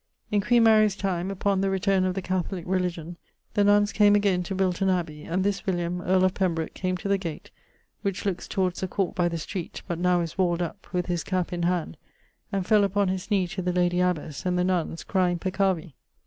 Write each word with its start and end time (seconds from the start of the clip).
In 0.31 0.41
queen 0.41 0.63
Mary's 0.63 0.95
time, 0.95 1.29
upon 1.29 1.61
the 1.61 1.69
returne 1.69 2.05
of 2.05 2.15
the 2.15 2.23
Catholique 2.23 2.65
religion, 2.65 3.17
the 3.53 3.63
nunnes 3.63 3.93
came 3.93 4.15
again 4.15 4.41
to 4.41 4.55
Wilton 4.55 4.89
abbey, 4.89 5.25
and 5.25 5.43
this 5.43 5.67
William, 5.67 6.01
earl 6.01 6.23
of 6.23 6.33
Pembroke, 6.33 6.73
came 6.73 6.97
to 6.97 7.07
the 7.07 7.19
gate 7.19 7.51
(which 8.01 8.25
lookes 8.25 8.47
towards 8.47 8.81
the 8.81 8.87
court 8.87 9.13
by 9.13 9.29
the 9.29 9.37
street, 9.37 9.83
but 9.87 9.99
now 9.99 10.21
is 10.21 10.39
walled 10.39 10.59
up) 10.63 10.87
with 10.91 11.05
his 11.05 11.23
cappe 11.23 11.53
in 11.55 11.61
hand, 11.61 11.97
and 12.51 12.65
fell 12.65 12.83
upon 12.83 13.09
his 13.09 13.29
knee 13.29 13.45
to 13.49 13.61
the 13.61 13.71
lady 13.71 13.97
abbesse[LXXXVII.] 13.97 14.45
and 14.47 14.57
the 14.57 14.63
nunnes, 14.63 15.03
crying 15.05 15.37
peccavi. 15.37 15.93